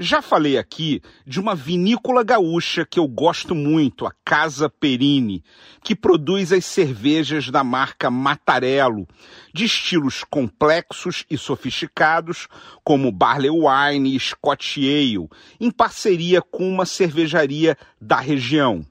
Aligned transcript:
Já 0.00 0.22
falei 0.22 0.56
aqui 0.56 1.02
de 1.26 1.40
uma 1.40 1.56
vinícola 1.56 2.22
gaúcha 2.22 2.86
que 2.86 3.00
eu 3.00 3.08
gosto 3.08 3.52
muito, 3.52 4.06
a 4.06 4.12
Casa 4.24 4.70
Perini, 4.70 5.42
que 5.82 5.92
produz 5.92 6.52
as 6.52 6.64
cervejas 6.64 7.50
da 7.50 7.64
marca 7.64 8.08
Matarello, 8.08 9.08
de 9.52 9.64
estilos 9.64 10.22
complexos 10.22 11.24
e 11.28 11.36
sofisticados, 11.36 12.46
como 12.84 13.10
Barley 13.10 13.50
Wine 13.50 14.14
e 14.14 14.20
Scotch 14.20 14.76
Ale, 14.76 15.28
em 15.58 15.68
parceria 15.68 16.40
com 16.40 16.68
uma 16.68 16.86
cervejaria 16.86 17.76
da 18.00 18.20
região. 18.20 18.86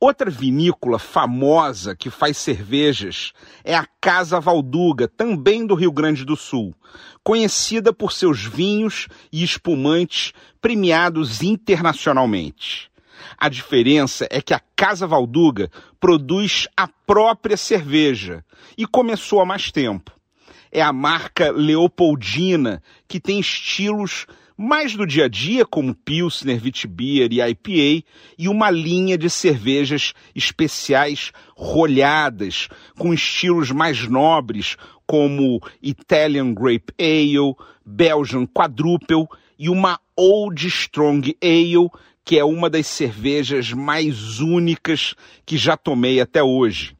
Outra 0.00 0.30
vinícola 0.30 0.96
famosa 0.96 1.96
que 1.96 2.08
faz 2.08 2.36
cervejas 2.36 3.32
é 3.64 3.74
a 3.74 3.84
Casa 4.00 4.38
Valduga, 4.38 5.08
também 5.08 5.66
do 5.66 5.74
Rio 5.74 5.90
Grande 5.90 6.24
do 6.24 6.36
Sul, 6.36 6.72
conhecida 7.24 7.92
por 7.92 8.12
seus 8.12 8.44
vinhos 8.44 9.08
e 9.32 9.42
espumantes 9.42 10.32
premiados 10.60 11.42
internacionalmente. 11.42 12.88
A 13.36 13.48
diferença 13.48 14.28
é 14.30 14.40
que 14.40 14.54
a 14.54 14.60
Casa 14.76 15.04
Valduga 15.04 15.68
produz 15.98 16.68
a 16.76 16.86
própria 16.86 17.56
cerveja 17.56 18.44
e 18.76 18.86
começou 18.86 19.40
há 19.40 19.44
mais 19.44 19.72
tempo. 19.72 20.12
É 20.70 20.80
a 20.80 20.92
marca 20.92 21.50
Leopoldina, 21.50 22.80
que 23.08 23.18
tem 23.18 23.40
estilos 23.40 24.26
mais 24.60 24.96
do 24.96 25.06
dia 25.06 25.26
a 25.26 25.28
dia, 25.28 25.64
como 25.64 25.94
Pilsner, 25.94 26.60
Witbier 26.60 27.28
e 27.32 27.40
IPA, 27.40 28.04
e 28.36 28.48
uma 28.48 28.72
linha 28.72 29.16
de 29.16 29.30
cervejas 29.30 30.12
especiais 30.34 31.30
rolhadas, 31.56 32.68
com 32.98 33.14
estilos 33.14 33.70
mais 33.70 34.08
nobres, 34.08 34.76
como 35.06 35.60
Italian 35.80 36.52
Grape 36.52 36.92
Ale, 36.98 37.54
Belgian 37.86 38.46
Quadruple 38.46 39.28
e 39.56 39.68
uma 39.68 40.00
Old 40.16 40.66
Strong 40.66 41.36
Ale, 41.40 41.88
que 42.24 42.36
é 42.36 42.44
uma 42.44 42.68
das 42.68 42.88
cervejas 42.88 43.72
mais 43.72 44.40
únicas 44.40 45.14
que 45.46 45.56
já 45.56 45.76
tomei 45.76 46.20
até 46.20 46.42
hoje. 46.42 46.97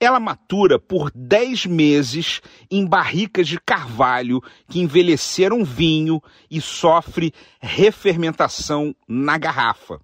Ela 0.00 0.20
matura 0.20 0.78
por 0.78 1.10
10 1.14 1.66
meses 1.66 2.40
em 2.70 2.86
barricas 2.86 3.48
de 3.48 3.58
carvalho 3.58 4.40
que 4.68 4.80
envelheceram 4.80 5.64
vinho 5.64 6.22
e 6.50 6.60
sofre 6.60 7.32
refermentação 7.60 8.94
na 9.08 9.38
garrafa. 9.38 10.00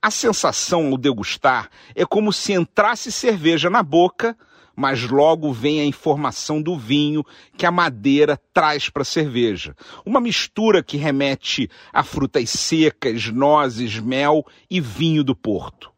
A 0.00 0.10
sensação 0.10 0.88
ao 0.88 0.98
degustar 0.98 1.68
é 1.94 2.04
como 2.04 2.32
se 2.32 2.52
entrasse 2.52 3.10
cerveja 3.10 3.68
na 3.68 3.82
boca, 3.82 4.36
mas 4.76 5.02
logo 5.02 5.52
vem 5.52 5.80
a 5.80 5.84
informação 5.84 6.60
do 6.60 6.76
vinho 6.76 7.24
que 7.56 7.64
a 7.64 7.72
madeira 7.72 8.38
traz 8.52 8.90
para 8.90 9.02
a 9.02 9.06
cerveja. 9.06 9.74
Uma 10.04 10.20
mistura 10.20 10.82
que 10.82 10.98
remete 10.98 11.68
a 11.92 12.02
frutas 12.02 12.50
secas, 12.50 13.26
nozes, 13.30 13.98
mel 13.98 14.44
e 14.70 14.80
vinho 14.80 15.24
do 15.24 15.34
Porto 15.34 15.95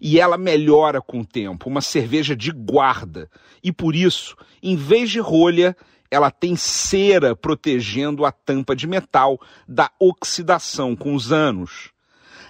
e 0.00 0.18
ela 0.18 0.38
melhora 0.38 1.00
com 1.00 1.20
o 1.20 1.26
tempo, 1.26 1.68
uma 1.68 1.80
cerveja 1.80 2.34
de 2.36 2.50
guarda. 2.50 3.30
E 3.62 3.72
por 3.72 3.94
isso, 3.94 4.36
em 4.62 4.76
vez 4.76 5.10
de 5.10 5.20
rolha, 5.20 5.76
ela 6.10 6.30
tem 6.30 6.56
cera 6.56 7.34
protegendo 7.34 8.24
a 8.24 8.32
tampa 8.32 8.74
de 8.76 8.86
metal 8.86 9.40
da 9.66 9.90
oxidação 9.98 10.94
com 10.94 11.14
os 11.14 11.32
anos. 11.32 11.90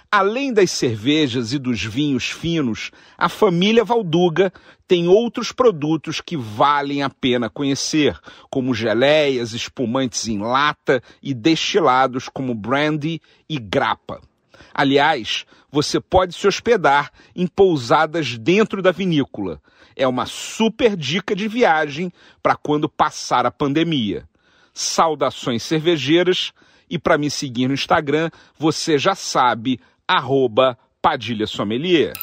Além 0.09 0.53
das 0.53 0.71
cervejas 0.71 1.51
e 1.51 1.59
dos 1.59 1.83
vinhos 1.83 2.31
finos, 2.31 2.91
a 3.17 3.27
família 3.27 3.83
Valduga 3.83 4.53
tem 4.87 5.05
outros 5.09 5.51
produtos 5.51 6.21
que 6.21 6.37
valem 6.37 7.03
a 7.03 7.09
pena 7.09 7.49
conhecer, 7.49 8.17
como 8.49 8.73
geleias, 8.73 9.51
espumantes 9.51 10.29
em 10.29 10.39
lata 10.39 11.03
e 11.21 11.33
destilados 11.33 12.29
como 12.29 12.55
brandy 12.55 13.21
e 13.49 13.59
grappa. 13.59 14.21
Aliás, 14.73 15.45
você 15.71 15.99
pode 15.99 16.33
se 16.33 16.47
hospedar 16.47 17.11
em 17.35 17.47
pousadas 17.47 18.37
dentro 18.37 18.81
da 18.81 18.91
vinícola. 18.91 19.61
É 19.95 20.07
uma 20.07 20.25
super 20.25 20.95
dica 20.95 21.35
de 21.35 21.47
viagem 21.47 22.11
para 22.41 22.55
quando 22.55 22.87
passar 22.87 23.45
a 23.45 23.51
pandemia. 23.51 24.27
Saudações 24.73 25.63
cervejeiras 25.63 26.53
e 26.89 26.97
para 26.97 27.17
me 27.17 27.29
seguir 27.29 27.67
no 27.67 27.73
Instagram, 27.73 28.29
você 28.57 28.97
já 28.97 29.15
sabe, 29.15 29.79
Padilha 31.01 31.47
Sommelier. 31.47 32.13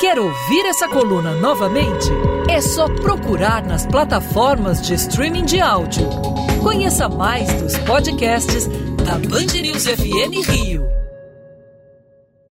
Quer 0.00 0.18
ouvir 0.18 0.66
essa 0.66 0.88
coluna 0.88 1.32
novamente? 1.34 2.10
É 2.48 2.60
só 2.60 2.88
procurar 2.88 3.64
nas 3.64 3.86
plataformas 3.86 4.82
de 4.82 4.94
streaming 4.94 5.44
de 5.44 5.60
áudio. 5.60 6.08
Conheça 6.62 7.08
mais 7.08 7.52
dos 7.62 7.76
podcasts 7.78 8.66
da 9.04 9.18
Band 9.18 9.60
News 9.60 9.86
FM 9.86 10.48
Rio. 10.48 11.03